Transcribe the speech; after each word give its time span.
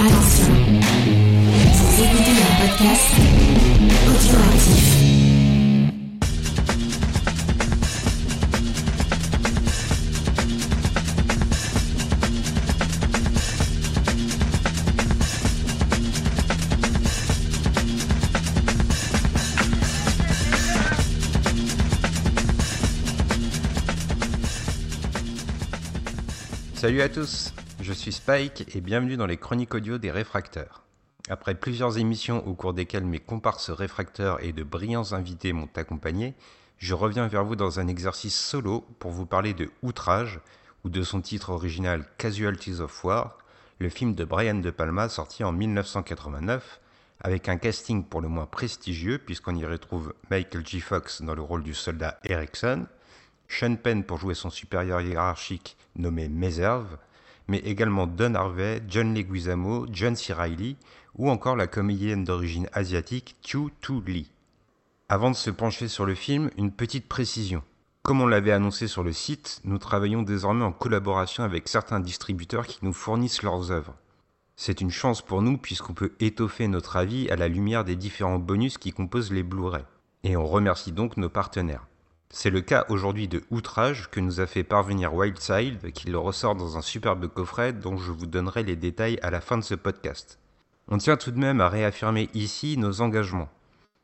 Attention, 0.00 0.54
écoutez 1.98 2.30
un 2.30 2.68
podcast 2.68 3.14
audioactif. 4.06 4.88
Salut 26.76 27.02
à 27.02 27.08
tous, 27.08 27.52
je 27.88 27.94
suis 27.94 28.12
Spike 28.12 28.76
et 28.76 28.82
bienvenue 28.82 29.16
dans 29.16 29.24
les 29.24 29.38
chroniques 29.38 29.72
audio 29.72 29.96
des 29.96 30.10
réfracteurs. 30.10 30.82
Après 31.30 31.54
plusieurs 31.54 31.96
émissions 31.96 32.46
au 32.46 32.52
cours 32.52 32.74
desquelles 32.74 33.06
mes 33.06 33.18
comparses 33.18 33.70
réfracteurs 33.70 34.44
et 34.44 34.52
de 34.52 34.62
brillants 34.62 35.14
invités 35.14 35.54
m'ont 35.54 35.70
accompagné, 35.74 36.34
je 36.76 36.92
reviens 36.92 37.28
vers 37.28 37.46
vous 37.46 37.56
dans 37.56 37.80
un 37.80 37.88
exercice 37.88 38.38
solo 38.38 38.84
pour 38.98 39.12
vous 39.12 39.24
parler 39.24 39.54
de 39.54 39.70
Outrage, 39.82 40.40
ou 40.84 40.90
de 40.90 41.02
son 41.02 41.22
titre 41.22 41.48
original 41.48 42.04
Casualties 42.18 42.80
of 42.80 43.04
War, 43.04 43.38
le 43.78 43.88
film 43.88 44.14
de 44.14 44.26
Brian 44.26 44.56
De 44.56 44.70
Palma 44.70 45.08
sorti 45.08 45.42
en 45.42 45.52
1989, 45.52 46.80
avec 47.22 47.48
un 47.48 47.56
casting 47.56 48.04
pour 48.04 48.20
le 48.20 48.28
moins 48.28 48.44
prestigieux 48.44 49.16
puisqu'on 49.16 49.56
y 49.56 49.64
retrouve 49.64 50.12
Michael 50.30 50.66
J. 50.66 50.80
Fox 50.80 51.22
dans 51.22 51.34
le 51.34 51.40
rôle 51.40 51.62
du 51.62 51.72
soldat 51.72 52.18
Erickson, 52.24 52.84
Sean 53.48 53.76
Penn 53.76 54.04
pour 54.04 54.18
jouer 54.18 54.34
son 54.34 54.50
supérieur 54.50 55.00
hiérarchique 55.00 55.78
nommé 55.96 56.28
Meserve, 56.28 56.98
mais 57.48 57.58
également 57.58 58.06
Don 58.06 58.34
Harvey, 58.34 58.82
John 58.88 59.14
Leguizamo, 59.14 59.86
John 59.90 60.14
C. 60.14 60.32
Reilly 60.32 60.76
ou 61.16 61.30
encore 61.30 61.56
la 61.56 61.66
comédienne 61.66 62.24
d'origine 62.24 62.68
asiatique 62.72 63.36
Chu 63.42 63.70
Tu 63.80 64.00
Lee. 64.06 64.30
Avant 65.08 65.30
de 65.30 65.36
se 65.36 65.50
pencher 65.50 65.88
sur 65.88 66.04
le 66.04 66.14
film, 66.14 66.50
une 66.58 66.70
petite 66.70 67.08
précision. 67.08 67.62
Comme 68.02 68.20
on 68.20 68.26
l'avait 68.26 68.52
annoncé 68.52 68.86
sur 68.86 69.02
le 69.02 69.12
site, 69.12 69.60
nous 69.64 69.78
travaillons 69.78 70.22
désormais 70.22 70.64
en 70.64 70.72
collaboration 70.72 71.44
avec 71.44 71.68
certains 71.68 72.00
distributeurs 72.00 72.66
qui 72.66 72.78
nous 72.82 72.92
fournissent 72.92 73.42
leurs 73.42 73.70
œuvres. 73.70 73.96
C'est 74.56 74.80
une 74.80 74.90
chance 74.90 75.22
pour 75.22 75.40
nous 75.40 75.56
puisqu'on 75.56 75.94
peut 75.94 76.12
étoffer 76.20 76.68
notre 76.68 76.96
avis 76.96 77.30
à 77.30 77.36
la 77.36 77.48
lumière 77.48 77.84
des 77.84 77.96
différents 77.96 78.38
bonus 78.38 78.76
qui 78.76 78.92
composent 78.92 79.32
les 79.32 79.42
Blu-ray. 79.42 79.84
Et 80.24 80.36
on 80.36 80.46
remercie 80.46 80.92
donc 80.92 81.16
nos 81.16 81.28
partenaires. 81.28 81.86
C'est 82.30 82.50
le 82.50 82.60
cas 82.60 82.84
aujourd'hui 82.90 83.26
de 83.26 83.42
Outrage 83.50 84.10
que 84.10 84.20
nous 84.20 84.40
a 84.40 84.46
fait 84.46 84.62
parvenir 84.62 85.14
Wildside, 85.14 85.92
qui 85.92 86.08
le 86.10 86.18
ressort 86.18 86.54
dans 86.54 86.76
un 86.76 86.82
superbe 86.82 87.26
coffret 87.26 87.72
dont 87.72 87.96
je 87.96 88.12
vous 88.12 88.26
donnerai 88.26 88.64
les 88.64 88.76
détails 88.76 89.18
à 89.22 89.30
la 89.30 89.40
fin 89.40 89.56
de 89.56 89.64
ce 89.64 89.74
podcast. 89.74 90.38
On 90.88 90.98
tient 90.98 91.16
tout 91.16 91.30
de 91.30 91.38
même 91.38 91.62
à 91.62 91.70
réaffirmer 91.70 92.28
ici 92.34 92.76
nos 92.76 93.00
engagements. 93.00 93.48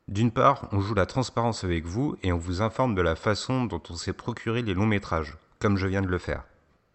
D'une 0.07 0.31
part, 0.31 0.67
on 0.71 0.81
joue 0.81 0.95
la 0.95 1.05
transparence 1.05 1.63
avec 1.63 1.85
vous 1.85 2.15
et 2.23 2.31
on 2.31 2.37
vous 2.37 2.61
informe 2.63 2.95
de 2.95 3.01
la 3.01 3.15
façon 3.15 3.65
dont 3.65 3.81
on 3.89 3.95
s'est 3.95 4.13
procuré 4.13 4.63
les 4.63 4.73
longs 4.73 4.85
métrages, 4.87 5.37
comme 5.59 5.77
je 5.77 5.87
viens 5.87 6.01
de 6.01 6.07
le 6.07 6.17
faire. 6.17 6.43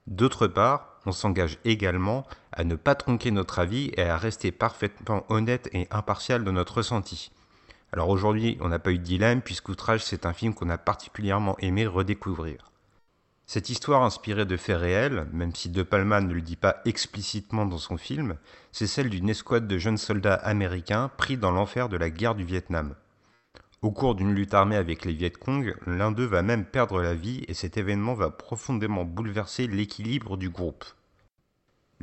D'autre 0.08 0.48
part, 0.48 0.98
on 1.06 1.12
s'engage 1.12 1.58
également 1.64 2.26
à 2.52 2.64
ne 2.64 2.74
pas 2.74 2.96
tronquer 2.96 3.30
notre 3.30 3.60
avis 3.60 3.92
et 3.96 4.02
à 4.02 4.16
rester 4.16 4.50
parfaitement 4.50 5.24
honnête 5.28 5.68
et 5.72 5.86
impartial 5.92 6.42
de 6.42 6.50
notre 6.50 6.78
ressenti. 6.78 7.30
Alors 7.92 8.08
aujourd'hui, 8.08 8.56
on 8.60 8.69
n'a 8.69 8.78
pas 8.78 8.92
eu 8.92 8.98
de 8.98 9.05
dilemme 9.05 9.42
puisqu'Outrage, 9.42 10.05
c'est 10.05 10.27
un 10.27 10.33
film 10.33 10.55
qu'on 10.55 10.70
a 10.70 10.78
particulièrement 10.78 11.56
aimé 11.58 11.86
redécouvrir. 11.86 12.70
Cette 13.47 13.69
histoire 13.69 14.05
inspirée 14.05 14.44
de 14.44 14.56
faits 14.56 14.78
réels, 14.78 15.27
même 15.32 15.52
si 15.52 15.70
De 15.70 15.82
Palma 15.82 16.20
ne 16.20 16.32
le 16.32 16.41
dit 16.41 16.55
pas 16.55 16.77
explicitement 16.84 17.66
dans 17.66 17.78
son 17.78 17.97
film, 17.97 18.36
c'est 18.70 18.86
celle 18.86 19.10
d'une 19.10 19.28
escouade 19.28 19.66
de 19.66 19.77
jeunes 19.77 19.98
soldats 19.98 20.34
américains 20.34 21.10
pris 21.16 21.36
dans 21.36 21.50
l'enfer 21.50 21.88
de 21.88 21.97
la 21.97 22.10
guerre 22.10 22.36
du 22.36 22.44
Vietnam. 22.44 22.94
Au 23.82 23.91
cours 23.91 24.14
d'une 24.14 24.34
lutte 24.34 24.54
armée 24.54 24.77
avec 24.77 25.04
les 25.04 25.14
Viet 25.14 25.32
Cong, 25.32 25.75
l'un 25.87 26.12
d'eux 26.12 26.26
va 26.26 26.43
même 26.43 26.64
perdre 26.64 27.03
la 27.03 27.14
vie 27.14 27.44
et 27.48 27.54
cet 27.54 27.76
événement 27.76 28.14
va 28.14 28.31
profondément 28.31 29.04
bouleverser 29.04 29.66
l'équilibre 29.66 30.37
du 30.37 30.48
groupe. 30.48 30.84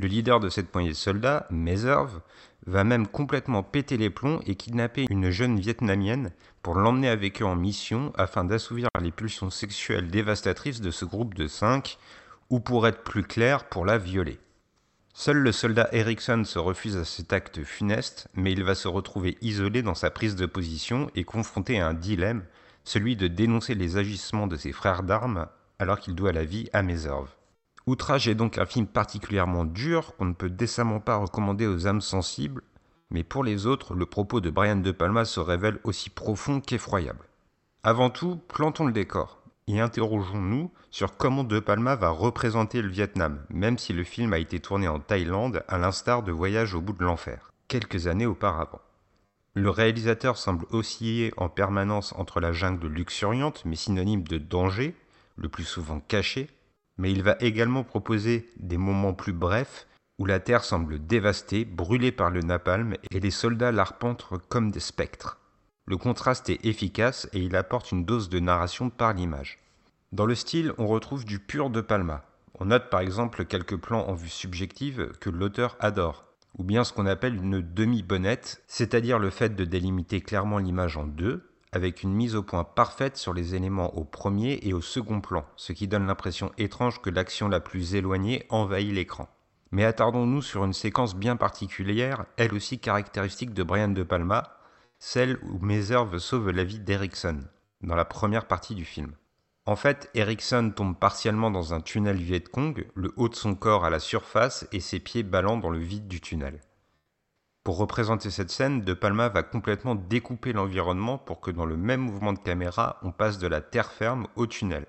Le 0.00 0.06
leader 0.06 0.38
de 0.38 0.48
cette 0.48 0.70
poignée 0.70 0.90
de 0.90 0.94
soldats, 0.94 1.48
Meserve, 1.50 2.20
va 2.66 2.84
même 2.84 3.08
complètement 3.08 3.64
péter 3.64 3.96
les 3.96 4.10
plombs 4.10 4.40
et 4.46 4.54
kidnapper 4.54 5.06
une 5.10 5.30
jeune 5.30 5.58
vietnamienne 5.58 6.30
pour 6.62 6.76
l'emmener 6.76 7.08
avec 7.08 7.42
eux 7.42 7.44
en 7.44 7.56
mission 7.56 8.12
afin 8.16 8.44
d'assouvir 8.44 8.88
les 9.00 9.10
pulsions 9.10 9.50
sexuelles 9.50 10.08
dévastatrices 10.08 10.80
de 10.80 10.92
ce 10.92 11.04
groupe 11.04 11.34
de 11.34 11.48
cinq, 11.48 11.98
ou 12.48 12.60
pour 12.60 12.86
être 12.86 13.02
plus 13.02 13.24
clair, 13.24 13.64
pour 13.64 13.84
la 13.84 13.98
violer. 13.98 14.38
Seul 15.14 15.38
le 15.38 15.50
soldat 15.50 15.88
Erickson 15.90 16.44
se 16.44 16.60
refuse 16.60 16.96
à 16.96 17.04
cet 17.04 17.32
acte 17.32 17.64
funeste, 17.64 18.28
mais 18.34 18.52
il 18.52 18.62
va 18.62 18.76
se 18.76 18.86
retrouver 18.86 19.36
isolé 19.40 19.82
dans 19.82 19.96
sa 19.96 20.10
prise 20.10 20.36
de 20.36 20.46
position 20.46 21.10
et 21.16 21.24
confronté 21.24 21.80
à 21.80 21.88
un 21.88 21.94
dilemme, 21.94 22.44
celui 22.84 23.16
de 23.16 23.26
dénoncer 23.26 23.74
les 23.74 23.96
agissements 23.96 24.46
de 24.46 24.56
ses 24.56 24.70
frères 24.70 25.02
d'armes 25.02 25.48
alors 25.80 25.98
qu'il 25.98 26.14
doit 26.14 26.32
la 26.32 26.44
vie 26.44 26.68
à 26.72 26.82
Meserve. 26.82 27.28
Outrage 27.88 28.28
est 28.28 28.34
donc 28.34 28.58
un 28.58 28.66
film 28.66 28.86
particulièrement 28.86 29.64
dur 29.64 30.14
qu'on 30.16 30.26
ne 30.26 30.34
peut 30.34 30.50
décemment 30.50 31.00
pas 31.00 31.16
recommander 31.16 31.66
aux 31.66 31.86
âmes 31.86 32.02
sensibles, 32.02 32.60
mais 33.08 33.24
pour 33.24 33.42
les 33.42 33.64
autres, 33.64 33.94
le 33.94 34.04
propos 34.04 34.42
de 34.42 34.50
Brian 34.50 34.76
De 34.76 34.92
Palma 34.92 35.24
se 35.24 35.40
révèle 35.40 35.78
aussi 35.84 36.10
profond 36.10 36.60
qu'effroyable. 36.60 37.24
Avant 37.82 38.10
tout, 38.10 38.42
plantons 38.46 38.84
le 38.84 38.92
décor 38.92 39.40
et 39.68 39.80
interrogeons-nous 39.80 40.70
sur 40.90 41.16
comment 41.16 41.44
De 41.44 41.60
Palma 41.60 41.96
va 41.96 42.10
représenter 42.10 42.82
le 42.82 42.90
Vietnam, 42.90 43.40
même 43.48 43.78
si 43.78 43.94
le 43.94 44.04
film 44.04 44.34
a 44.34 44.38
été 44.38 44.60
tourné 44.60 44.86
en 44.86 45.00
Thaïlande 45.00 45.64
à 45.66 45.78
l'instar 45.78 46.22
de 46.22 46.30
Voyage 46.30 46.74
au 46.74 46.82
bout 46.82 46.92
de 46.92 47.04
l'enfer, 47.04 47.52
quelques 47.68 48.06
années 48.06 48.26
auparavant. 48.26 48.82
Le 49.54 49.70
réalisateur 49.70 50.36
semble 50.36 50.66
osciller 50.72 51.32
en 51.38 51.48
permanence 51.48 52.12
entre 52.18 52.38
la 52.38 52.52
jungle 52.52 52.88
luxuriante, 52.88 53.62
mais 53.64 53.76
synonyme 53.76 54.24
de 54.24 54.36
danger, 54.36 54.94
le 55.36 55.48
plus 55.48 55.64
souvent 55.64 56.00
caché, 56.00 56.50
mais 56.98 57.10
il 57.12 57.22
va 57.22 57.36
également 57.40 57.84
proposer 57.84 58.50
des 58.58 58.76
moments 58.76 59.14
plus 59.14 59.32
brefs 59.32 59.86
où 60.18 60.26
la 60.26 60.40
Terre 60.40 60.64
semble 60.64 61.06
dévastée, 61.06 61.64
brûlée 61.64 62.12
par 62.12 62.30
le 62.30 62.40
napalm 62.40 62.94
et 63.10 63.20
les 63.20 63.30
soldats 63.30 63.72
l'arpentent 63.72 64.26
comme 64.48 64.70
des 64.70 64.80
spectres. 64.80 65.38
Le 65.86 65.96
contraste 65.96 66.50
est 66.50 66.64
efficace 66.66 67.28
et 67.32 67.38
il 67.38 67.56
apporte 67.56 67.92
une 67.92 68.04
dose 68.04 68.28
de 68.28 68.40
narration 68.40 68.90
par 68.90 69.14
l'image. 69.14 69.58
Dans 70.12 70.26
le 70.26 70.34
style, 70.34 70.72
on 70.76 70.86
retrouve 70.86 71.24
du 71.24 71.38
pur 71.38 71.70
de 71.70 71.80
Palma. 71.80 72.24
On 72.58 72.66
note 72.66 72.90
par 72.90 73.00
exemple 73.00 73.44
quelques 73.44 73.76
plans 73.76 74.06
en 74.08 74.14
vue 74.14 74.28
subjective 74.28 75.12
que 75.20 75.30
l'auteur 75.30 75.76
adore, 75.78 76.24
ou 76.58 76.64
bien 76.64 76.82
ce 76.82 76.92
qu'on 76.92 77.06
appelle 77.06 77.36
une 77.36 77.60
demi-bonnette, 77.60 78.62
c'est-à-dire 78.66 79.18
le 79.18 79.30
fait 79.30 79.54
de 79.54 79.64
délimiter 79.64 80.20
clairement 80.20 80.58
l'image 80.58 80.96
en 80.96 81.04
deux, 81.04 81.47
avec 81.72 82.02
une 82.02 82.14
mise 82.14 82.34
au 82.34 82.42
point 82.42 82.64
parfaite 82.64 83.16
sur 83.16 83.34
les 83.34 83.54
éléments 83.54 83.96
au 83.96 84.04
premier 84.04 84.58
et 84.62 84.72
au 84.72 84.80
second 84.80 85.20
plan, 85.20 85.44
ce 85.56 85.72
qui 85.72 85.88
donne 85.88 86.06
l'impression 86.06 86.52
étrange 86.58 87.00
que 87.00 87.10
l'action 87.10 87.48
la 87.48 87.60
plus 87.60 87.94
éloignée 87.94 88.46
envahit 88.48 88.92
l'écran. 88.92 89.28
Mais 89.70 89.84
attardons-nous 89.84 90.42
sur 90.42 90.64
une 90.64 90.72
séquence 90.72 91.14
bien 91.14 91.36
particulière, 91.36 92.24
elle 92.36 92.54
aussi 92.54 92.78
caractéristique 92.78 93.52
de 93.52 93.62
Brian 93.62 93.88
De 93.88 94.02
Palma, 94.02 94.56
celle 94.98 95.38
où 95.42 95.58
Meserve 95.58 96.18
sauve 96.18 96.50
la 96.50 96.64
vie 96.64 96.80
d'Erickson, 96.80 97.40
dans 97.82 97.94
la 97.94 98.04
première 98.04 98.46
partie 98.46 98.74
du 98.74 98.84
film. 98.84 99.12
En 99.66 99.76
fait, 99.76 100.08
Erickson 100.14 100.72
tombe 100.74 100.98
partiellement 100.98 101.50
dans 101.50 101.74
un 101.74 101.82
tunnel 101.82 102.16
Viet 102.16 102.40
Cong, 102.40 102.86
le 102.94 103.12
haut 103.16 103.28
de 103.28 103.34
son 103.34 103.54
corps 103.54 103.84
à 103.84 103.90
la 103.90 103.98
surface 103.98 104.66
et 104.72 104.80
ses 104.80 104.98
pieds 104.98 105.22
ballant 105.22 105.58
dans 105.58 105.68
le 105.68 105.78
vide 105.78 106.08
du 106.08 106.22
tunnel. 106.22 106.60
Pour 107.68 107.76
représenter 107.76 108.30
cette 108.30 108.50
scène, 108.50 108.80
De 108.80 108.94
Palma 108.94 109.28
va 109.28 109.42
complètement 109.42 109.94
découper 109.94 110.54
l'environnement 110.54 111.18
pour 111.18 111.38
que 111.42 111.50
dans 111.50 111.66
le 111.66 111.76
même 111.76 112.00
mouvement 112.00 112.32
de 112.32 112.38
caméra, 112.38 112.98
on 113.02 113.12
passe 113.12 113.36
de 113.36 113.46
la 113.46 113.60
terre 113.60 113.92
ferme 113.92 114.26
au 114.36 114.46
tunnel. 114.46 114.86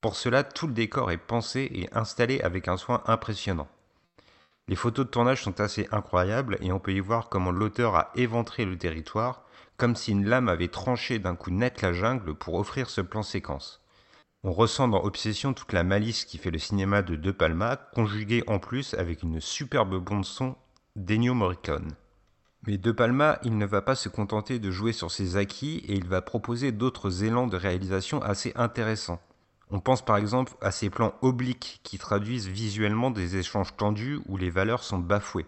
Pour 0.00 0.16
cela, 0.16 0.42
tout 0.42 0.66
le 0.66 0.72
décor 0.72 1.10
est 1.10 1.18
pensé 1.18 1.68
et 1.70 1.90
installé 1.92 2.40
avec 2.40 2.66
un 2.66 2.78
soin 2.78 3.02
impressionnant. 3.04 3.68
Les 4.68 4.74
photos 4.74 5.04
de 5.04 5.10
tournage 5.10 5.42
sont 5.42 5.60
assez 5.60 5.86
incroyables 5.92 6.56
et 6.62 6.72
on 6.72 6.78
peut 6.78 6.94
y 6.94 7.00
voir 7.00 7.28
comment 7.28 7.50
l'auteur 7.50 7.94
a 7.94 8.10
éventré 8.14 8.64
le 8.64 8.78
territoire, 8.78 9.42
comme 9.76 9.94
si 9.94 10.12
une 10.12 10.24
lame 10.24 10.48
avait 10.48 10.68
tranché 10.68 11.18
d'un 11.18 11.36
coup 11.36 11.50
net 11.50 11.82
la 11.82 11.92
jungle 11.92 12.34
pour 12.34 12.54
offrir 12.54 12.88
ce 12.88 13.02
plan 13.02 13.22
séquence. 13.22 13.84
On 14.44 14.52
ressent 14.52 14.88
dans 14.88 15.04
Obsession 15.04 15.52
toute 15.52 15.74
la 15.74 15.84
malice 15.84 16.24
qui 16.24 16.38
fait 16.38 16.50
le 16.50 16.58
cinéma 16.58 17.02
de 17.02 17.16
De 17.16 17.32
Palma, 17.32 17.76
conjuguée 17.76 18.44
en 18.46 18.60
plus 18.60 18.94
avec 18.94 19.22
une 19.22 19.42
superbe 19.42 20.02
bande 20.02 20.24
son 20.24 20.56
d'Ennio 20.96 21.34
Morricone. 21.34 21.94
Mais 22.66 22.78
De 22.78 22.92
Palma, 22.92 23.38
il 23.44 23.58
ne 23.58 23.66
va 23.66 23.82
pas 23.82 23.94
se 23.94 24.08
contenter 24.08 24.58
de 24.58 24.70
jouer 24.70 24.92
sur 24.92 25.10
ses 25.10 25.36
acquis 25.36 25.82
et 25.86 25.94
il 25.94 26.08
va 26.08 26.22
proposer 26.22 26.72
d'autres 26.72 27.22
élans 27.22 27.46
de 27.46 27.58
réalisation 27.58 28.22
assez 28.22 28.52
intéressants. 28.56 29.20
On 29.70 29.80
pense 29.80 30.02
par 30.02 30.16
exemple 30.16 30.54
à 30.62 30.70
ces 30.70 30.88
plans 30.88 31.14
obliques 31.20 31.80
qui 31.82 31.98
traduisent 31.98 32.48
visuellement 32.48 33.10
des 33.10 33.36
échanges 33.36 33.76
tendus 33.76 34.20
où 34.26 34.38
les 34.38 34.48
valeurs 34.48 34.82
sont 34.82 34.98
bafouées. 34.98 35.46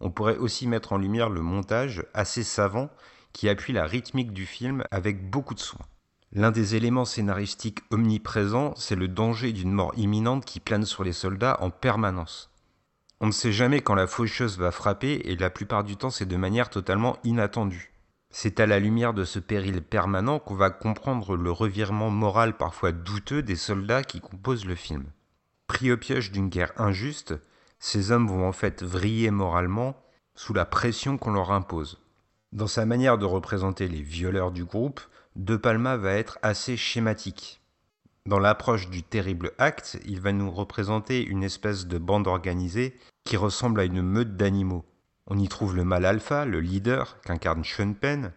On 0.00 0.10
pourrait 0.10 0.38
aussi 0.38 0.66
mettre 0.66 0.94
en 0.94 0.98
lumière 0.98 1.28
le 1.28 1.42
montage 1.42 2.04
assez 2.14 2.44
savant 2.44 2.88
qui 3.34 3.48
appuie 3.50 3.74
la 3.74 3.84
rythmique 3.84 4.32
du 4.32 4.46
film 4.46 4.84
avec 4.90 5.28
beaucoup 5.28 5.54
de 5.54 5.60
soin. 5.60 5.84
L'un 6.32 6.50
des 6.50 6.76
éléments 6.76 7.04
scénaristiques 7.04 7.80
omniprésents, 7.90 8.72
c'est 8.76 8.96
le 8.96 9.08
danger 9.08 9.52
d'une 9.52 9.72
mort 9.72 9.92
imminente 9.98 10.46
qui 10.46 10.60
plane 10.60 10.86
sur 10.86 11.04
les 11.04 11.12
soldats 11.12 11.58
en 11.60 11.68
permanence. 11.68 12.51
On 13.24 13.26
ne 13.26 13.32
sait 13.32 13.52
jamais 13.52 13.80
quand 13.80 13.94
la 13.94 14.08
faucheuse 14.08 14.58
va 14.58 14.72
frapper 14.72 15.12
et 15.26 15.36
la 15.36 15.48
plupart 15.48 15.84
du 15.84 15.96
temps 15.96 16.10
c'est 16.10 16.26
de 16.26 16.36
manière 16.36 16.70
totalement 16.70 17.18
inattendue. 17.22 17.92
C'est 18.30 18.58
à 18.58 18.66
la 18.66 18.80
lumière 18.80 19.14
de 19.14 19.22
ce 19.24 19.38
péril 19.38 19.80
permanent 19.80 20.40
qu'on 20.40 20.56
va 20.56 20.70
comprendre 20.70 21.36
le 21.36 21.52
revirement 21.52 22.10
moral 22.10 22.56
parfois 22.56 22.90
douteux 22.90 23.44
des 23.44 23.54
soldats 23.54 24.02
qui 24.02 24.20
composent 24.20 24.66
le 24.66 24.74
film. 24.74 25.04
Pris 25.68 25.92
au 25.92 25.96
piège 25.96 26.32
d'une 26.32 26.48
guerre 26.48 26.72
injuste, 26.76 27.34
ces 27.78 28.10
hommes 28.10 28.26
vont 28.26 28.44
en 28.44 28.52
fait 28.52 28.82
vriller 28.82 29.30
moralement 29.30 29.94
sous 30.34 30.52
la 30.52 30.64
pression 30.64 31.16
qu'on 31.16 31.32
leur 31.32 31.52
impose. 31.52 32.00
Dans 32.50 32.66
sa 32.66 32.86
manière 32.86 33.18
de 33.18 33.24
représenter 33.24 33.86
les 33.86 34.02
violeurs 34.02 34.50
du 34.50 34.64
groupe, 34.64 35.00
De 35.36 35.54
Palma 35.56 35.96
va 35.96 36.14
être 36.14 36.40
assez 36.42 36.76
schématique. 36.76 37.62
Dans 38.26 38.38
l'approche 38.38 38.90
du 38.90 39.02
terrible 39.02 39.52
acte, 39.58 39.98
il 40.04 40.20
va 40.20 40.32
nous 40.32 40.50
représenter 40.50 41.24
une 41.24 41.42
espèce 41.42 41.86
de 41.86 41.98
bande 41.98 42.26
organisée 42.28 42.96
qui 43.24 43.36
ressemble 43.36 43.80
à 43.80 43.84
une 43.84 44.02
meute 44.02 44.36
d'animaux. 44.36 44.84
On 45.26 45.38
y 45.38 45.48
trouve 45.48 45.76
le 45.76 45.84
mâle 45.84 46.04
alpha, 46.04 46.44
le 46.44 46.60
leader, 46.60 47.20
qu'incarne 47.22 47.64
Sean 47.64 47.92
Penn, 47.92 48.32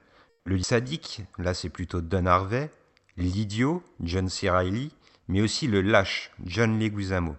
le 0.45 0.61
sadique, 0.61 1.23
là 1.39 1.53
c'est 1.53 1.69
plutôt 1.69 2.01
Don 2.01 2.27
Harvey, 2.27 2.69
l'idiot, 3.17 3.81
John 3.99 4.29
C. 4.29 4.49
Reilly, 4.49 4.91
mais 5.27 5.41
aussi 5.41 5.67
le 5.67 5.81
lâche, 5.81 6.31
John 6.43 6.77
Leguizamo. 6.79 7.35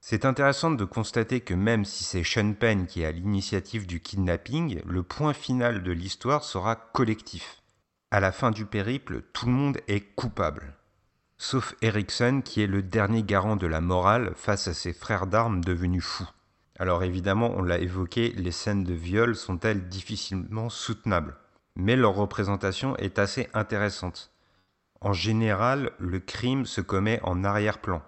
C'est 0.00 0.24
intéressant 0.24 0.70
de 0.70 0.84
constater 0.84 1.40
que 1.40 1.54
même 1.54 1.84
si 1.84 2.04
c'est 2.04 2.22
Sean 2.22 2.52
Penn 2.52 2.86
qui 2.86 3.02
est 3.02 3.06
à 3.06 3.10
l'initiative 3.10 3.86
du 3.86 4.00
kidnapping, 4.00 4.80
le 4.86 5.02
point 5.02 5.32
final 5.32 5.82
de 5.82 5.90
l'histoire 5.90 6.44
sera 6.44 6.76
collectif. 6.76 7.62
À 8.10 8.20
la 8.20 8.30
fin 8.30 8.50
du 8.50 8.66
périple, 8.66 9.22
tout 9.32 9.46
le 9.46 9.52
monde 9.52 9.78
est 9.88 10.14
coupable. 10.14 10.74
Sauf 11.38 11.74
Erickson 11.82 12.40
qui 12.44 12.62
est 12.62 12.68
le 12.68 12.82
dernier 12.82 13.22
garant 13.22 13.56
de 13.56 13.66
la 13.66 13.80
morale 13.80 14.32
face 14.36 14.68
à 14.68 14.74
ses 14.74 14.92
frères 14.92 15.26
d'armes 15.26 15.64
devenus 15.64 16.04
fous. 16.04 16.28
Alors 16.78 17.04
évidemment, 17.04 17.52
on 17.56 17.62
l'a 17.62 17.78
évoqué, 17.78 18.32
les 18.36 18.52
scènes 18.52 18.84
de 18.84 18.92
viol 18.92 19.34
sont-elles 19.34 19.88
difficilement 19.88 20.68
soutenables? 20.68 21.36
Mais 21.74 21.96
leur 21.96 22.14
représentation 22.14 22.96
est 22.96 23.18
assez 23.18 23.48
intéressante. 23.54 24.32
En 25.00 25.12
général, 25.12 25.92
le 25.98 26.20
crime 26.20 26.66
se 26.66 26.80
commet 26.80 27.20
en 27.22 27.44
arrière-plan. 27.44 28.02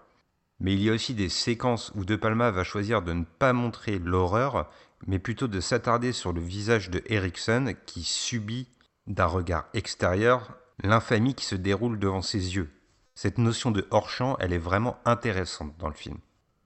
Mais 0.61 0.73
il 0.73 0.83
y 0.83 0.91
a 0.91 0.93
aussi 0.93 1.15
des 1.15 1.29
séquences 1.29 1.93
où 1.95 2.05
De 2.05 2.17
Palma 2.17 2.51
va 2.51 2.65
choisir 2.65 3.03
de 3.03 3.13
ne 3.13 3.25
pas 3.25 3.53
montrer 3.53 3.99
l'horreur, 3.99 4.71
mais 5.07 5.19
plutôt 5.19 5.49
de 5.49 5.61
s'attarder 5.61 6.13
sur 6.13 6.33
le 6.33 6.41
visage 6.41 6.91
de 6.91 7.03
Erickson 7.07 7.75
qui 7.87 8.03
subit 8.03 8.67
d'un 9.07 9.27
regard 9.27 9.67
extérieur 9.75 10.57
l'infamie 10.83 11.35
qui 11.35 11.45
se 11.45 11.55
déroule 11.55 11.99
devant 11.99 12.23
ses 12.23 12.57
yeux. 12.57 12.71
Cette 13.15 13.39
notion 13.39 13.71
de 13.71 13.87
hors-champ, 13.91 14.37
elle 14.39 14.53
est 14.53 14.59
vraiment 14.59 14.99
intéressante 15.05 15.75
dans 15.79 15.89
le 15.89 15.95
film. 15.95 16.19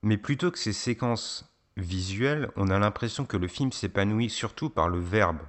Mais 0.03 0.17
plutôt 0.17 0.51
que 0.51 0.59
ces 0.59 0.73
séquences 0.73 1.52
visuel, 1.77 2.51
on 2.57 2.71
a 2.71 2.79
l'impression 2.79 3.25
que 3.25 3.37
le 3.37 3.49
film 3.49 3.73
s'épanouit 3.73 4.31
surtout 4.31 4.71
par 4.71 4.89
le 4.89 4.99
verbe. 4.99 5.41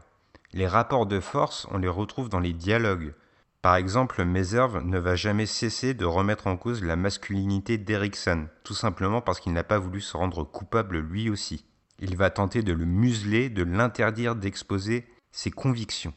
Les 0.54 0.68
rapports 0.68 1.06
de 1.06 1.20
force, 1.20 1.68
on 1.72 1.78
les 1.78 1.88
retrouve 1.88 2.30
dans 2.30 2.40
les 2.40 2.54
dialogues. 2.54 3.14
Par 3.62 3.76
exemple, 3.76 4.24
Meserve 4.24 4.84
ne 4.84 5.00
va 5.00 5.16
jamais 5.16 5.46
cesser 5.46 5.94
de 5.94 6.06
remettre 6.06 6.48
en 6.48 6.58
cause 6.58 6.84
la 6.84 6.96
masculinité 6.96 7.78
d'Erickson, 7.78 8.48
tout 8.64 8.74
simplement 8.74 9.22
parce 9.22 9.40
qu'il 9.40 9.54
n'a 9.54 9.64
pas 9.64 9.80
voulu 9.80 10.02
se 10.02 10.18
rendre 10.18 10.44
coupable 10.44 11.00
lui 11.00 11.30
aussi. 11.30 11.66
Il 12.00 12.18
va 12.18 12.30
tenter 12.30 12.62
de 12.62 12.74
le 12.74 12.86
museler, 12.86 13.50
de 13.50 13.64
l'interdire 13.64 14.36
d'exposer 14.36 15.08
ses 15.32 15.52
convictions. 15.52 16.14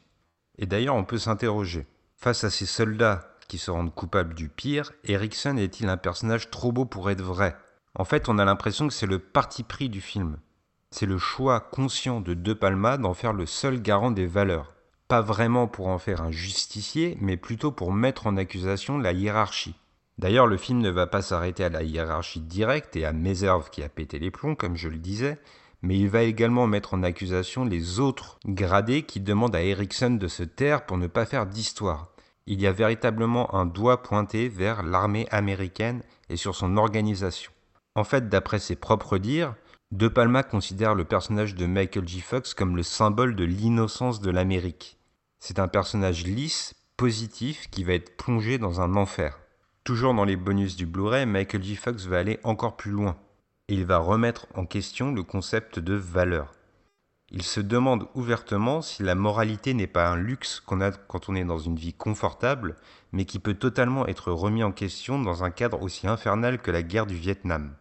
Et 0.59 0.67
d'ailleurs, 0.67 0.97
on 0.97 1.05
peut 1.05 1.19
s'interroger. 1.19 1.87
Face 2.17 2.45
à 2.45 2.51
ces 2.51 2.67
soldats 2.67 3.37
qui 3.49 3.59
se 3.59 3.71
rendent 3.71 3.95
coupables 3.95 4.35
du 4.35 4.49
pire, 4.49 4.93
Erickson 5.05 5.57
est-il 5.57 5.89
un 5.89 5.97
personnage 5.97 6.51
trop 6.51 6.73
beau 6.73 6.85
pour 6.85 7.11
être 7.11 7.23
vrai? 7.23 7.57
En 7.99 8.05
fait, 8.05 8.29
on 8.29 8.39
a 8.39 8.45
l'impression 8.45 8.89
que 8.89 8.95
c'est 8.95 9.07
le 9.07 9.19
parti 9.19 9.63
pris 9.63 9.89
du 9.89 10.03
film. 10.03 10.37
C'est 10.91 11.07
le 11.07 11.19
choix 11.19 11.61
conscient 11.61 12.21
de 12.21 12.35
De 12.35 12.53
Palma 12.53 12.99
d'en 12.99 13.15
faire 13.15 13.33
le 13.33 13.47
seul 13.47 13.81
garant 13.81 14.11
des 14.11 14.27
valeurs. 14.27 14.75
Pas 15.09 15.23
vraiment 15.23 15.67
pour 15.67 15.89
en 15.89 15.99
faire 15.99 16.21
un 16.21 16.31
justicier, 16.31 17.17
mais 17.21 17.37
plutôt 17.37 17.73
pour 17.73 17.93
mettre 17.93 18.27
en 18.27 18.37
accusation 18.37 18.99
la 18.99 19.13
hiérarchie. 19.13 19.77
D'ailleurs, 20.19 20.47
le 20.47 20.57
film 20.57 20.81
ne 20.81 20.91
va 20.91 21.07
pas 21.07 21.23
s'arrêter 21.23 21.65
à 21.65 21.69
la 21.69 21.83
hiérarchie 21.83 22.41
directe 22.41 22.97
et 22.97 23.05
à 23.05 23.13
Meserve 23.13 23.71
qui 23.71 23.83
a 23.83 23.89
pété 23.89 24.19
les 24.19 24.31
plombs, 24.31 24.55
comme 24.55 24.77
je 24.77 24.89
le 24.89 24.99
disais, 24.99 25.39
mais 25.83 25.99
il 25.99 26.09
va 26.09 26.23
également 26.23 26.67
mettre 26.67 26.95
en 26.95 27.03
accusation 27.03 27.65
les 27.65 27.99
autres 28.01 28.39
gradés 28.47 29.03
qui 29.03 29.21
demandent 29.21 29.57
à 29.57 29.63
Erickson 29.63 30.11
de 30.11 30.29
se 30.29 30.43
taire 30.43 30.85
pour 30.85 30.99
ne 30.99 31.07
pas 31.07 31.27
faire 31.27 31.47
d'histoire. 31.47 32.09
Il 32.47 32.61
y 32.61 32.67
a 32.67 32.73
véritablement 32.73 33.55
un 33.55 33.67
doigt 33.67 34.03
pointé 34.03 34.49
vers 34.49 34.83
l'armée 34.83 35.27
américaine 35.31 36.03
et 36.29 36.37
sur 36.37 36.55
son 36.55 36.77
organisation. 36.77 37.53
En 37.97 38.05
fait, 38.05 38.29
d'après 38.29 38.59
ses 38.59 38.77
propres 38.77 39.17
dires, 39.17 39.55
De 39.91 40.07
Palma 40.07 40.43
considère 40.43 40.95
le 40.95 41.07
personnage 41.07 41.55
de 41.55 41.65
Michael 41.65 42.07
J. 42.07 42.21
Fox 42.21 42.53
comme 42.53 42.77
le 42.77 42.83
symbole 42.83 43.35
de 43.35 43.45
l'innocence 43.45 44.21
de 44.21 44.31
l'Amérique. 44.31 44.99
C'est 45.41 45.59
un 45.59 45.67
personnage 45.67 46.27
lisse, 46.27 46.75
positif, 46.99 47.71
qui 47.71 47.85
va 47.85 47.95
être 47.95 48.19
plongé 48.19 48.59
dans 48.59 48.83
un 48.83 48.97
enfer. 48.97 49.39
Toujours 49.83 50.13
dans 50.13 50.27
les 50.27 50.37
bonus 50.37 50.77
du 50.77 50.85
Blu-ray, 50.85 51.25
Michael 51.25 51.63
J. 51.63 51.75
Fox 51.75 52.05
va 52.05 52.19
aller 52.19 52.39
encore 52.45 52.77
plus 52.77 52.91
loin. 52.91 53.17
il 53.69 53.87
va 53.87 53.97
remettre 53.97 54.47
en 54.55 54.67
question 54.67 55.15
le 55.15 55.23
concept 55.23 55.79
de 55.79 55.95
valeur. 55.95 56.53
Il 57.31 57.45
se 57.45 57.61
demande 57.61 58.09
ouvertement 58.15 58.83
si 58.83 59.05
la 59.05 59.15
moralité 59.15 59.73
n'est 59.73 59.87
pas 59.87 60.07
un 60.07 60.17
luxe 60.17 60.61
qu'on 60.61 60.83
a 60.83 60.91
quand 60.91 61.31
on 61.31 61.35
est 61.35 61.47
dans 61.47 61.59
une 61.59 61.77
vie 61.77 61.95
confortable, 61.95 62.77
mais 63.13 63.25
qui 63.25 63.39
peut 63.39 63.55
totalement 63.55 64.07
être 64.07 64.33
remis 64.33 64.63
en 64.63 64.73
question 64.73 65.19
dans 65.19 65.45
un 65.45 65.51
cadre 65.51 65.81
aussi 65.81 66.07
infernal 66.07 66.61
que 66.61 66.71
la 66.71 66.83
guerre 66.83 67.07
du 67.07 67.17
Vietnam. 67.17 67.75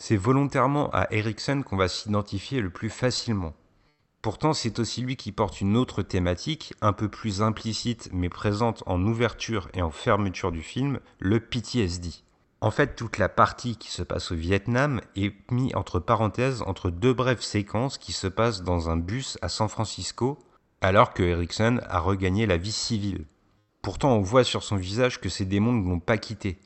C'est 0.00 0.16
volontairement 0.16 0.90
à 0.92 1.08
Erickson 1.12 1.62
qu'on 1.66 1.76
va 1.76 1.88
s'identifier 1.88 2.60
le 2.60 2.70
plus 2.70 2.88
facilement. 2.88 3.52
Pourtant, 4.22 4.52
c'est 4.52 4.78
aussi 4.78 5.02
lui 5.02 5.16
qui 5.16 5.32
porte 5.32 5.60
une 5.60 5.76
autre 5.76 6.02
thématique, 6.02 6.72
un 6.80 6.92
peu 6.92 7.08
plus 7.08 7.42
implicite 7.42 8.08
mais 8.12 8.28
présente 8.28 8.84
en 8.86 9.02
ouverture 9.04 9.68
et 9.74 9.82
en 9.82 9.90
fermeture 9.90 10.52
du 10.52 10.62
film, 10.62 11.00
le 11.18 11.40
PTSD. 11.40 12.10
En 12.60 12.70
fait, 12.70 12.94
toute 12.94 13.18
la 13.18 13.28
partie 13.28 13.76
qui 13.76 13.90
se 13.90 14.04
passe 14.04 14.30
au 14.30 14.36
Vietnam 14.36 15.00
est 15.16 15.34
mise 15.50 15.74
entre 15.74 15.98
parenthèses 15.98 16.62
entre 16.62 16.90
deux 16.90 17.12
brèves 17.12 17.42
séquences 17.42 17.98
qui 17.98 18.12
se 18.12 18.28
passent 18.28 18.62
dans 18.62 18.90
un 18.90 18.96
bus 18.96 19.36
à 19.42 19.48
San 19.48 19.68
Francisco, 19.68 20.38
alors 20.80 21.12
que 21.12 21.24
Erickson 21.24 21.80
a 21.88 21.98
regagné 21.98 22.46
la 22.46 22.56
vie 22.56 22.72
civile. 22.72 23.26
Pourtant, 23.82 24.12
on 24.12 24.20
voit 24.20 24.44
sur 24.44 24.62
son 24.62 24.76
visage 24.76 25.20
que 25.20 25.28
ces 25.28 25.44
démons 25.44 25.72
ne 25.72 25.88
l'ont 25.88 26.00
pas 26.00 26.18
quitté. 26.18 26.60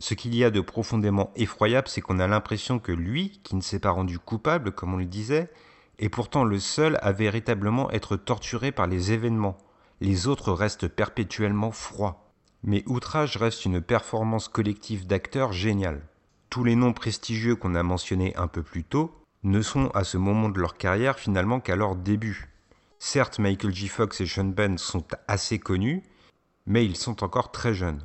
Ce 0.00 0.14
qu'il 0.14 0.34
y 0.34 0.44
a 0.44 0.50
de 0.50 0.60
profondément 0.60 1.32
effroyable, 1.34 1.88
c'est 1.88 2.00
qu'on 2.00 2.20
a 2.20 2.28
l'impression 2.28 2.78
que 2.78 2.92
lui, 2.92 3.40
qui 3.42 3.56
ne 3.56 3.60
s'est 3.60 3.80
pas 3.80 3.90
rendu 3.90 4.18
coupable, 4.18 4.70
comme 4.70 4.94
on 4.94 4.98
le 4.98 5.04
disait, 5.04 5.50
est 5.98 6.08
pourtant 6.08 6.44
le 6.44 6.60
seul 6.60 6.98
à 7.02 7.10
véritablement 7.10 7.90
être 7.90 8.16
torturé 8.16 8.70
par 8.70 8.86
les 8.86 9.10
événements. 9.10 9.58
Les 10.00 10.28
autres 10.28 10.52
restent 10.52 10.86
perpétuellement 10.86 11.72
froids. 11.72 12.30
Mais 12.62 12.84
Outrage 12.86 13.36
reste 13.36 13.64
une 13.64 13.80
performance 13.80 14.48
collective 14.48 15.06
d'acteurs 15.06 15.52
géniale. 15.52 16.02
Tous 16.50 16.62
les 16.62 16.76
noms 16.76 16.92
prestigieux 16.92 17.56
qu'on 17.56 17.74
a 17.74 17.82
mentionnés 17.82 18.34
un 18.36 18.46
peu 18.46 18.62
plus 18.62 18.84
tôt 18.84 19.12
ne 19.42 19.62
sont 19.62 19.88
à 19.90 20.04
ce 20.04 20.16
moment 20.16 20.48
de 20.48 20.60
leur 20.60 20.76
carrière 20.76 21.18
finalement 21.18 21.60
qu'à 21.60 21.76
leur 21.76 21.96
début. 21.96 22.48
Certes, 23.00 23.38
Michael 23.38 23.74
J. 23.74 23.88
Fox 23.88 24.20
et 24.20 24.26
Sean 24.26 24.50
Penn 24.52 24.78
sont 24.78 25.04
assez 25.26 25.58
connus, 25.58 26.02
mais 26.66 26.84
ils 26.84 26.96
sont 26.96 27.22
encore 27.22 27.52
très 27.52 27.74
jeunes. 27.74 28.04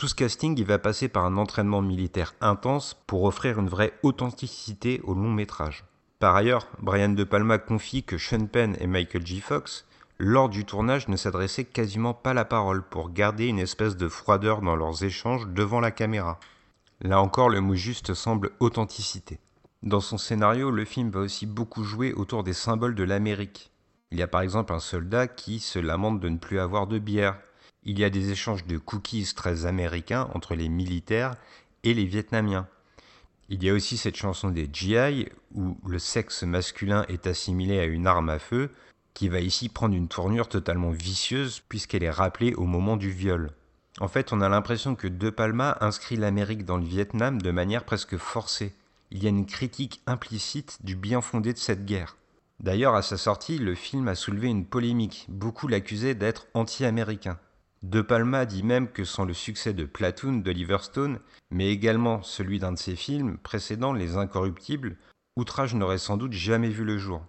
Tout 0.00 0.08
ce 0.08 0.14
casting 0.14 0.58
il 0.58 0.64
va 0.64 0.78
passer 0.78 1.10
par 1.10 1.26
un 1.26 1.36
entraînement 1.36 1.82
militaire 1.82 2.32
intense 2.40 2.96
pour 3.06 3.24
offrir 3.24 3.58
une 3.60 3.68
vraie 3.68 3.92
authenticité 4.02 5.02
au 5.04 5.12
long 5.12 5.30
métrage. 5.30 5.84
Par 6.18 6.34
ailleurs, 6.34 6.68
Brian 6.78 7.10
De 7.10 7.22
Palma 7.22 7.58
confie 7.58 8.02
que 8.02 8.16
Sean 8.16 8.46
Penn 8.46 8.78
et 8.80 8.86
Michael 8.86 9.26
J. 9.26 9.42
Fox, 9.42 9.84
lors 10.16 10.48
du 10.48 10.64
tournage, 10.64 11.08
ne 11.08 11.16
s'adressaient 11.16 11.66
quasiment 11.66 12.14
pas 12.14 12.32
la 12.32 12.46
parole 12.46 12.82
pour 12.82 13.10
garder 13.10 13.48
une 13.48 13.58
espèce 13.58 13.98
de 13.98 14.08
froideur 14.08 14.62
dans 14.62 14.74
leurs 14.74 15.04
échanges 15.04 15.46
devant 15.48 15.80
la 15.80 15.90
caméra. 15.90 16.40
Là 17.02 17.20
encore, 17.20 17.50
le 17.50 17.60
mot 17.60 17.74
juste 17.74 18.14
semble 18.14 18.52
authenticité. 18.58 19.38
Dans 19.82 20.00
son 20.00 20.16
scénario, 20.16 20.70
le 20.70 20.86
film 20.86 21.10
va 21.10 21.20
aussi 21.20 21.44
beaucoup 21.44 21.84
jouer 21.84 22.14
autour 22.14 22.42
des 22.42 22.54
symboles 22.54 22.94
de 22.94 23.04
l'Amérique. 23.04 23.70
Il 24.12 24.18
y 24.18 24.22
a 24.22 24.28
par 24.28 24.40
exemple 24.40 24.72
un 24.72 24.80
soldat 24.80 25.28
qui 25.28 25.58
se 25.60 25.78
lamente 25.78 26.20
de 26.20 26.30
ne 26.30 26.38
plus 26.38 26.58
avoir 26.58 26.86
de 26.86 26.98
bière, 26.98 27.38
il 27.84 27.98
y 27.98 28.04
a 28.04 28.10
des 28.10 28.30
échanges 28.30 28.66
de 28.66 28.78
cookies 28.78 29.32
très 29.34 29.66
américains 29.66 30.28
entre 30.34 30.54
les 30.54 30.68
militaires 30.68 31.34
et 31.82 31.94
les 31.94 32.04
Vietnamiens. 32.04 32.68
Il 33.48 33.64
y 33.64 33.70
a 33.70 33.74
aussi 33.74 33.96
cette 33.96 34.16
chanson 34.16 34.50
des 34.50 34.68
GI 34.72 35.28
où 35.54 35.76
le 35.86 35.98
sexe 35.98 36.42
masculin 36.42 37.04
est 37.08 37.26
assimilé 37.26 37.80
à 37.80 37.84
une 37.84 38.06
arme 38.06 38.28
à 38.28 38.38
feu 38.38 38.70
qui 39.14 39.28
va 39.28 39.40
ici 39.40 39.68
prendre 39.68 39.94
une 39.94 40.08
tournure 40.08 40.48
totalement 40.48 40.90
vicieuse 40.90 41.60
puisqu'elle 41.68 42.04
est 42.04 42.10
rappelée 42.10 42.54
au 42.54 42.64
moment 42.64 42.96
du 42.96 43.10
viol. 43.10 43.50
En 43.98 44.08
fait, 44.08 44.32
on 44.32 44.40
a 44.40 44.48
l'impression 44.48 44.94
que 44.94 45.08
De 45.08 45.30
Palma 45.30 45.76
inscrit 45.80 46.16
l'Amérique 46.16 46.64
dans 46.64 46.76
le 46.76 46.84
Vietnam 46.84 47.42
de 47.42 47.50
manière 47.50 47.84
presque 47.84 48.16
forcée. 48.16 48.72
Il 49.10 49.22
y 49.22 49.26
a 49.26 49.30
une 49.30 49.46
critique 49.46 50.00
implicite 50.06 50.78
du 50.84 50.94
bien 50.94 51.20
fondé 51.20 51.52
de 51.52 51.58
cette 51.58 51.84
guerre. 51.84 52.16
D'ailleurs, 52.60 52.94
à 52.94 53.02
sa 53.02 53.16
sortie, 53.16 53.58
le 53.58 53.74
film 53.74 54.06
a 54.06 54.14
soulevé 54.14 54.48
une 54.48 54.64
polémique. 54.64 55.26
Beaucoup 55.28 55.66
l'accusaient 55.66 56.14
d'être 56.14 56.46
anti-américain. 56.54 57.38
De 57.82 58.02
Palma 58.02 58.44
dit 58.44 58.62
même 58.62 58.88
que 58.88 59.04
sans 59.04 59.24
le 59.24 59.32
succès 59.32 59.72
de 59.72 59.86
Platoon 59.86 60.34
d'Oliver 60.34 60.78
Stone, 60.82 61.18
mais 61.50 61.70
également 61.70 62.22
celui 62.22 62.58
d'un 62.58 62.72
de 62.72 62.78
ses 62.78 62.94
films 62.94 63.38
précédents, 63.38 63.94
Les 63.94 64.16
Incorruptibles, 64.16 64.96
Outrage 65.36 65.74
n'aurait 65.74 65.96
sans 65.96 66.18
doute 66.18 66.32
jamais 66.32 66.68
vu 66.68 66.84
le 66.84 66.98
jour. 66.98 67.22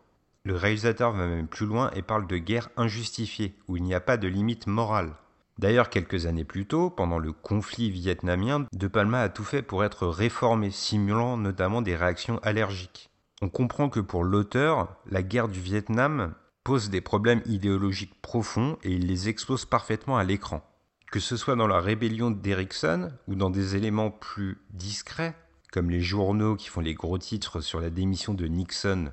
Le 0.43 0.55
réalisateur 0.55 1.13
va 1.13 1.27
même 1.27 1.48
plus 1.48 1.65
loin 1.65 1.89
et 1.96 2.01
parle 2.01 2.27
de 2.27 2.38
guerre 2.38 2.70
injustifiée, 2.75 3.55
où 3.70 3.77
il 3.77 3.84
n'y 3.84 3.93
a 3.93 4.01
pas 4.01 4.17
de 4.17 4.27
limite 4.27 4.67
morale. 4.67 5.13
D'ailleurs, 5.58 5.89
quelques 5.89 6.25
années 6.25 6.43
plus 6.43 6.65
tôt, 6.65 6.89
pendant 6.89 7.20
le 7.20 7.31
conflit 7.31 7.89
vietnamien, 7.89 8.65
De 8.74 8.88
Palma 8.88 9.22
a 9.22 9.29
tout 9.29 9.43
fait 9.43 9.62
pour 9.62 9.86
être 9.86 10.08
réformé, 10.08 10.72
simulant 10.72 11.38
notamment 11.38 11.81
des 11.81 11.96
réactions 11.96 12.39
allergiques. 12.43 13.10
On 13.41 13.50
comprend 13.50 13.88
que 13.88 14.00
pour 14.00 14.24
l'auteur, 14.24 14.96
la 15.10 15.24
guerre 15.24 15.48
du 15.48 15.60
Vietnam 15.60 16.34
pose 16.63 16.89
des 16.89 17.01
problèmes 17.01 17.41
idéologiques 17.45 18.21
profonds 18.21 18.77
et 18.83 18.91
il 18.91 19.07
les 19.07 19.29
expose 19.29 19.65
parfaitement 19.65 20.17
à 20.17 20.23
l'écran. 20.23 20.63
Que 21.11 21.19
ce 21.19 21.35
soit 21.35 21.55
dans 21.55 21.67
la 21.67 21.81
rébellion 21.81 22.31
d'Erickson 22.31 23.11
ou 23.27 23.35
dans 23.35 23.49
des 23.49 23.75
éléments 23.75 24.11
plus 24.11 24.57
discrets, 24.69 25.35
comme 25.71 25.89
les 25.89 26.01
journaux 26.01 26.55
qui 26.55 26.69
font 26.69 26.81
les 26.81 26.93
gros 26.93 27.17
titres 27.17 27.61
sur 27.61 27.81
la 27.81 27.89
démission 27.89 28.33
de 28.33 28.45
Nixon 28.45 29.11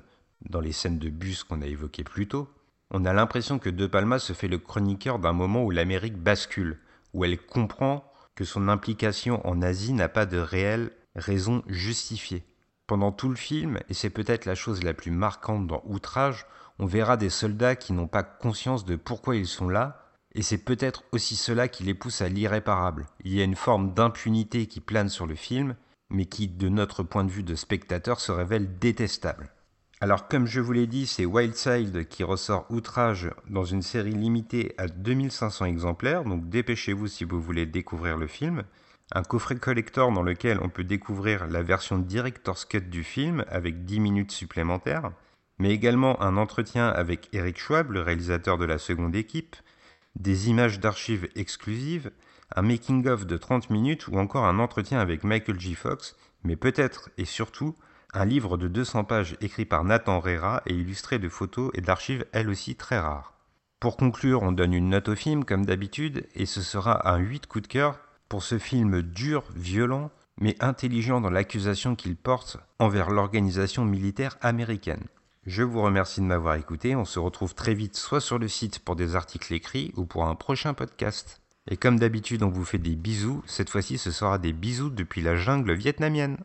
dans 0.49 0.61
les 0.61 0.71
scènes 0.71 0.99
de 0.99 1.09
bus 1.09 1.43
qu'on 1.43 1.61
a 1.61 1.67
évoquées 1.67 2.03
plus 2.03 2.27
tôt, 2.27 2.47
on 2.91 3.05
a 3.05 3.13
l'impression 3.13 3.59
que 3.59 3.69
De 3.69 3.85
Palma 3.85 4.19
se 4.19 4.33
fait 4.33 4.47
le 4.47 4.57
chroniqueur 4.57 5.19
d'un 5.19 5.33
moment 5.33 5.63
où 5.63 5.71
l'Amérique 5.71 6.17
bascule, 6.17 6.79
où 7.13 7.23
elle 7.23 7.37
comprend 7.37 8.11
que 8.35 8.45
son 8.45 8.67
implication 8.67 9.45
en 9.45 9.61
Asie 9.61 9.93
n'a 9.93 10.09
pas 10.09 10.25
de 10.25 10.37
réelle 10.37 10.91
raison 11.15 11.63
justifiée. 11.67 12.43
Pendant 12.87 13.11
tout 13.11 13.29
le 13.29 13.35
film, 13.35 13.79
et 13.89 13.93
c'est 13.93 14.09
peut-être 14.09 14.45
la 14.45 14.55
chose 14.55 14.83
la 14.83 14.93
plus 14.93 15.11
marquante 15.11 15.67
dans 15.67 15.83
Outrage, 15.85 16.47
on 16.79 16.85
verra 16.85 17.17
des 17.17 17.29
soldats 17.29 17.75
qui 17.75 17.93
n'ont 17.93 18.07
pas 18.07 18.23
conscience 18.23 18.85
de 18.85 18.95
pourquoi 18.95 19.35
ils 19.35 19.47
sont 19.47 19.69
là, 19.69 20.05
et 20.33 20.41
c'est 20.41 20.63
peut-être 20.63 21.03
aussi 21.11 21.35
cela 21.35 21.67
qui 21.67 21.83
les 21.83 21.93
pousse 21.93 22.21
à 22.21 22.29
l'irréparable. 22.29 23.05
Il 23.23 23.33
y 23.33 23.41
a 23.41 23.45
une 23.45 23.55
forme 23.55 23.93
d'impunité 23.93 24.65
qui 24.67 24.79
plane 24.79 25.09
sur 25.09 25.27
le 25.27 25.35
film, 25.35 25.75
mais 26.09 26.25
qui, 26.25 26.47
de 26.47 26.69
notre 26.69 27.03
point 27.03 27.23
de 27.23 27.31
vue 27.31 27.43
de 27.43 27.55
spectateur, 27.55 28.19
se 28.19 28.31
révèle 28.31 28.79
détestable. 28.79 29.51
Alors 30.01 30.29
comme 30.29 30.45
je 30.45 30.61
vous 30.61 30.71
l'ai 30.71 30.87
dit, 30.87 31.05
c'est 31.05 31.25
Wildside 31.25 32.07
qui 32.07 32.23
ressort 32.23 32.65
Outrage 32.69 33.31
dans 33.49 33.65
une 33.65 33.81
série 33.81 34.13
limitée 34.13 34.73
à 34.77 34.87
2500 34.87 35.65
exemplaires, 35.65 36.23
donc 36.23 36.47
dépêchez-vous 36.47 37.07
si 37.07 37.25
vous 37.25 37.41
voulez 37.41 37.65
découvrir 37.65 38.15
le 38.15 38.27
film. 38.27 38.63
Un 39.11 39.23
coffret 39.23 39.57
collector 39.57 40.13
dans 40.13 40.23
lequel 40.23 40.59
on 40.61 40.69
peut 40.69 40.85
découvrir 40.85 41.47
la 41.47 41.63
version 41.63 41.97
Director's 41.97 42.63
Cut 42.63 42.81
du 42.81 43.03
film 43.03 43.43
avec 43.49 43.83
10 43.83 43.99
minutes 43.99 44.31
supplémentaires, 44.31 45.11
mais 45.59 45.71
également 45.71 46.21
un 46.21 46.37
entretien 46.37 46.87
avec 46.87 47.29
Eric 47.33 47.59
Schwab, 47.59 47.91
le 47.91 48.01
réalisateur 48.01 48.57
de 48.57 48.65
la 48.65 48.77
seconde 48.77 49.15
équipe, 49.15 49.55
des 50.15 50.49
images 50.49 50.79
d'archives 50.79 51.27
exclusives, 51.35 52.11
un 52.55 52.61
making-of 52.61 53.25
de 53.25 53.37
30 53.37 53.69
minutes 53.69 54.07
ou 54.07 54.17
encore 54.17 54.45
un 54.45 54.59
entretien 54.59 54.99
avec 54.99 55.23
Michael 55.23 55.59
J. 55.59 55.75
Fox, 55.75 56.15
mais 56.43 56.55
peut-être 56.55 57.09
et 57.17 57.25
surtout 57.25 57.75
un 58.13 58.25
livre 58.25 58.57
de 58.57 58.67
200 58.67 59.03
pages 59.03 59.35
écrit 59.41 59.65
par 59.65 59.83
Nathan 59.83 60.19
Rera 60.19 60.63
et 60.65 60.73
illustré 60.73 61.19
de 61.19 61.29
photos 61.29 61.69
et 61.75 61.81
d'archives 61.81 62.25
elles 62.31 62.49
aussi 62.49 62.75
très 62.75 62.97
rares. 62.97 63.33
Pour 63.79 63.97
conclure, 63.97 64.41
on 64.41 64.51
donne 64.51 64.73
une 64.73 64.89
note 64.89 65.09
au 65.09 65.15
film 65.15 65.45
comme 65.45 65.65
d'habitude 65.65 66.27
et 66.35 66.45
ce 66.45 66.61
sera 66.61 67.09
un 67.13 67.17
8 67.17 67.47
coup 67.47 67.61
de 67.61 67.67
cœur 67.67 67.99
pour 68.27 68.43
ce 68.43 68.57
film 68.57 69.01
dur, 69.01 69.43
violent, 69.55 70.11
mais 70.41 70.55
intelligent 70.59 71.21
dans 71.21 71.29
l'accusation 71.29 71.95
qu'il 71.95 72.15
porte 72.15 72.57
envers 72.79 73.09
l'organisation 73.09 73.85
militaire 73.85 74.37
américaine. 74.41 75.07
Je 75.45 75.63
vous 75.63 75.81
remercie 75.81 76.19
de 76.19 76.25
m'avoir 76.25 76.55
écouté, 76.55 76.97
on 76.97 77.05
se 77.05 77.17
retrouve 77.17 77.55
très 77.55 77.73
vite 77.73 77.95
soit 77.95 78.19
sur 78.19 78.39
le 78.39 78.49
site 78.49 78.79
pour 78.79 78.97
des 78.97 79.15
articles 79.15 79.53
écrits 79.53 79.93
ou 79.95 80.05
pour 80.05 80.25
un 80.25 80.35
prochain 80.35 80.73
podcast. 80.73 81.41
Et 81.71 81.77
comme 81.77 81.97
d'habitude 81.97 82.43
on 82.43 82.49
vous 82.49 82.65
fait 82.65 82.77
des 82.77 82.97
bisous, 82.97 83.41
cette 83.45 83.69
fois-ci 83.69 83.97
ce 83.97 84.11
sera 84.11 84.37
des 84.37 84.51
bisous 84.51 84.89
depuis 84.89 85.21
la 85.21 85.37
jungle 85.37 85.71
vietnamienne. 85.73 86.37